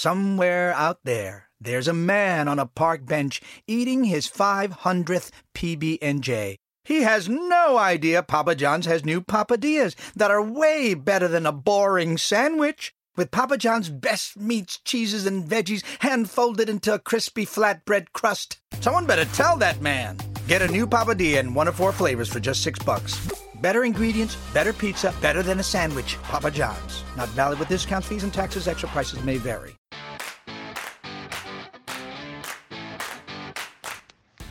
[0.00, 6.56] somewhere out there, there's a man on a park bench eating his 500th PB&J.
[6.84, 11.52] He has no idea Papa John's has new papadillas that are way better than a
[11.52, 12.94] boring sandwich.
[13.16, 18.58] With Papa John's best meats, cheeses, and veggies hand folded into a crispy flatbread crust.
[18.80, 20.16] Someone better tell that man.
[20.48, 23.28] Get a new papadilla in one of four flavors for just six bucks.
[23.60, 26.16] Better ingredients, better pizza, better than a sandwich.
[26.22, 27.04] Papa John's.
[27.16, 28.66] Not valid with discounts, fees, and taxes.
[28.66, 29.76] Extra prices may vary.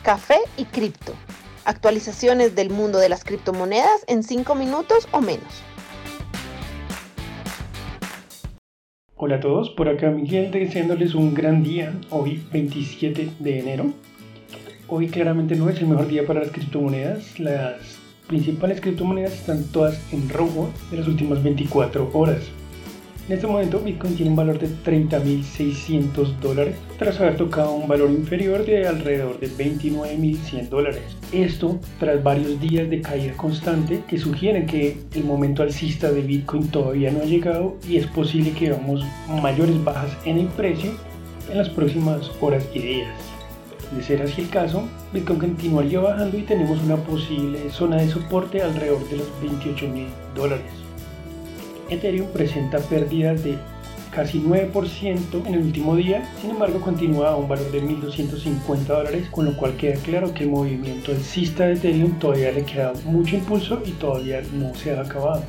[0.09, 1.13] Café y cripto.
[1.66, 5.62] Actualizaciones del mundo de las criptomonedas en 5 minutos o menos.
[9.17, 13.94] Hola a todos, por acá Miguel deseándoles un gran día, hoy 27 de enero.
[14.88, 20.02] Hoy claramente no es el mejor día para las criptomonedas, las principales criptomonedas están todas
[20.12, 22.41] en rojo de las últimas 24 horas.
[23.29, 28.09] En este momento Bitcoin tiene un valor de 30.600 dólares tras haber tocado un valor
[28.09, 31.03] inferior de alrededor de 29.100 dólares.
[31.31, 36.69] Esto tras varios días de caída constante que sugieren que el momento alcista de Bitcoin
[36.69, 39.05] todavía no ha llegado y es posible que veamos
[39.43, 40.89] mayores bajas en el precio
[41.52, 43.16] en las próximas horas y días.
[43.95, 48.64] De ser así el caso, Bitcoin continuaría bajando y tenemos una posible zona de soporte
[48.64, 50.89] alrededor de los 28.000 dólares.
[51.90, 53.58] Ethereum presenta pérdidas de
[54.12, 59.28] casi 9% en el último día, sin embargo continúa a un valor de 1.250 dólares,
[59.30, 63.36] con lo cual queda claro que el movimiento alcista de Ethereum todavía le queda mucho
[63.36, 65.44] impulso y todavía no se ha acabado.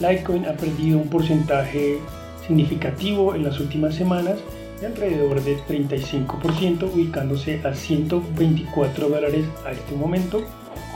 [0.00, 1.98] Litecoin ha perdido un porcentaje
[2.46, 4.38] significativo en las últimas semanas
[4.80, 10.42] de alrededor de 35%, ubicándose a 124 dólares a este momento,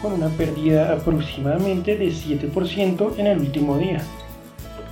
[0.02, 4.02] con una pérdida aproximadamente de 7% en el último día.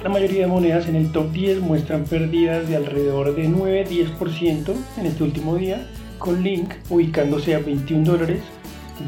[0.03, 5.07] La mayoría de monedas en el top 10 muestran pérdidas de alrededor de 9-10% en
[5.07, 8.41] este último día, con Link ubicándose a 21 dólares,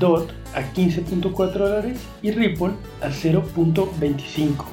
[0.01, 2.73] DOT a 15.4 dólares y Ripple
[3.03, 4.65] a 0.25.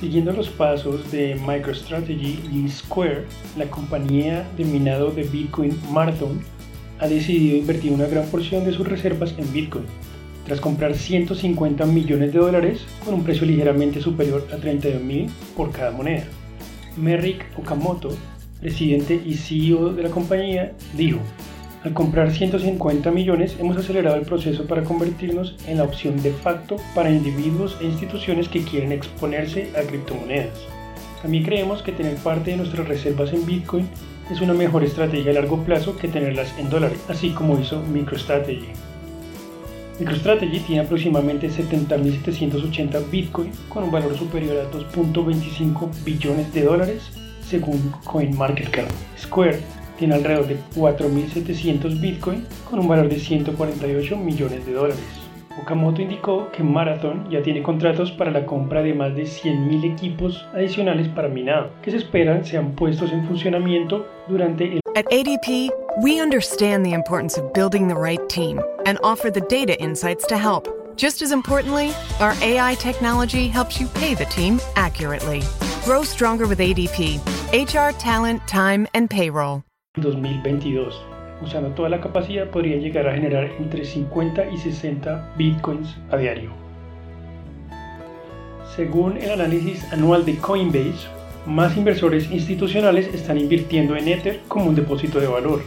[0.00, 3.24] Siguiendo los pasos de MicroStrategy y Square,
[3.56, 6.40] la compañía de minado de Bitcoin Marathon
[7.00, 9.86] ha decidido invertir una gran porción de sus reservas en Bitcoin
[10.48, 15.70] tras comprar 150 millones de dólares con un precio ligeramente superior a 32 mil por
[15.70, 16.24] cada moneda.
[16.96, 18.16] Merrick Okamoto,
[18.58, 21.20] presidente y CEO de la compañía, dijo,
[21.84, 26.76] al comprar 150 millones hemos acelerado el proceso para convertirnos en la opción de facto
[26.94, 30.58] para individuos e instituciones que quieren exponerse a criptomonedas.
[31.20, 33.86] También creemos que tener parte de nuestras reservas en Bitcoin
[34.30, 38.87] es una mejor estrategia a largo plazo que tenerlas en dólares, así como hizo MicroStrategy.
[39.98, 47.10] MicroStrategy tiene aproximadamente 70.780 Bitcoin con un valor superior a 2.25 billones de dólares
[47.42, 48.88] según CoinMarketCap.
[49.18, 49.58] Square
[49.98, 55.04] tiene alrededor de 4.700 Bitcoin con un valor de 148 millones de dólares.
[55.60, 60.46] Okamoto indicó que Marathon ya tiene contratos para la compra de más de 100.000 equipos
[60.54, 66.22] adicionales para minado, que se esperan sean puestos en funcionamiento durante el At ADP, we
[66.22, 70.66] understand the importance of building the right team and offer the data insights to help.
[70.96, 75.42] Just as importantly, our AI technology helps you pay the team accurately.
[75.84, 77.20] Grow stronger with ADP
[77.52, 79.62] HR, talent, time, and payroll.
[79.94, 80.92] 2022.
[81.42, 86.50] Usando toda la capacidad podrían llegar a generar entre 50 y 60 bitcoins a diario.
[88.74, 91.08] Según el análisis anual de Coinbase,
[91.46, 95.62] más inversores institucionales están invirtiendo en Ether como un depósito de valor.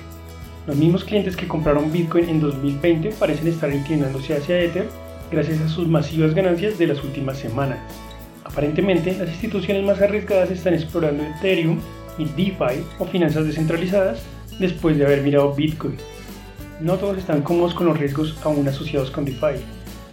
[0.68, 4.88] Los mismos clientes que compraron Bitcoin en 2020 parecen estar inclinándose hacia Ether
[5.32, 7.80] gracias a sus masivas ganancias de las últimas semanas.
[8.44, 11.80] Aparentemente, las instituciones más arriesgadas están explorando Ethereum
[12.20, 14.22] y DeFi o finanzas descentralizadas
[14.60, 15.98] después de haber mirado Bitcoin.
[16.80, 19.62] No todos están cómodos con los riesgos aún asociados con DeFi,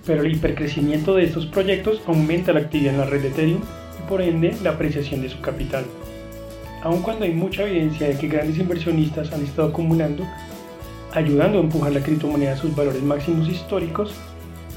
[0.07, 3.61] pero el hipercrecimiento de estos proyectos aumenta la actividad en la red de Ethereum
[3.99, 5.85] y por ende la apreciación de su capital.
[6.83, 10.25] Aun cuando hay mucha evidencia de que grandes inversionistas han estado acumulando,
[11.13, 14.15] ayudando a empujar la criptomoneda a sus valores máximos históricos,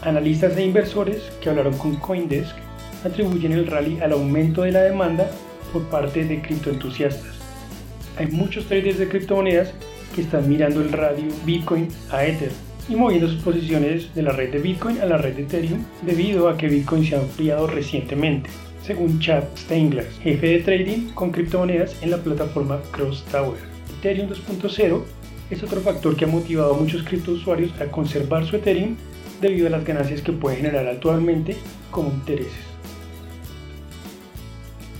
[0.01, 2.55] analistas e inversores que hablaron con Coindesk
[3.03, 5.29] atribuyen el rally al aumento de la demanda
[5.71, 7.39] por parte de criptoentusiastas.
[8.17, 9.73] Hay muchos traders de criptomonedas
[10.13, 12.51] que están mirando el radio Bitcoin a Ether
[12.89, 16.49] y moviendo sus posiciones de la red de Bitcoin a la red de Ethereum debido
[16.49, 18.49] a que Bitcoin se ha ampliado recientemente,
[18.91, 23.57] según Chad Steinglass, jefe de trading con criptomonedas en la plataforma Cross Tower.
[23.99, 25.01] Ethereum 2.0
[25.49, 28.97] es otro factor que ha motivado a muchos criptousuarios a conservar su Ethereum
[29.39, 31.55] debido a las ganancias que puede generar actualmente
[31.89, 32.51] como intereses.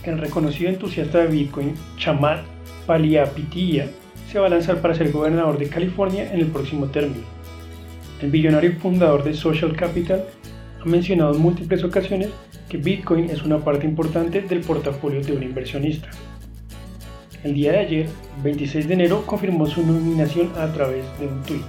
[0.04, 2.46] el reconocido entusiasta de Bitcoin, Chamath
[2.86, 3.90] Palihapitiya,
[4.32, 7.26] se va a lanzar para ser gobernador de California en el próximo término.
[8.22, 10.24] El billonario fundador de Social Capital
[10.82, 12.28] ha mencionado en múltiples ocasiones
[12.68, 16.08] que Bitcoin es una parte importante del portafolio de un inversionista.
[17.44, 18.08] El día de ayer,
[18.42, 21.62] 26 de enero, confirmó su nominación a través de un tweet.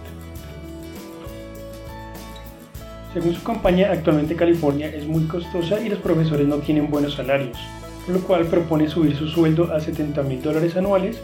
[3.13, 7.57] Según su campaña, actualmente California es muy costosa y los profesores no tienen buenos salarios,
[8.05, 11.21] por lo cual propone subir su sueldo a 70 mil dólares anuales,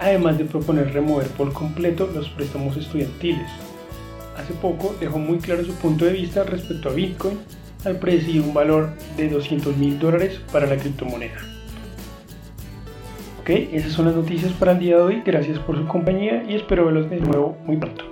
[0.00, 3.50] además de proponer remover por completo los préstamos estudiantiles.
[4.36, 7.38] Hace poco dejó muy claro su punto de vista respecto a Bitcoin
[7.84, 11.38] al predecir un valor de 200 mil dólares para la criptomoneda.
[13.40, 15.22] Ok, esas son las noticias para el día de hoy.
[15.24, 18.11] Gracias por su compañía y espero verlos de nuevo muy pronto.